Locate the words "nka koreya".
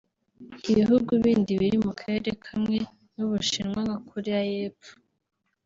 3.85-4.41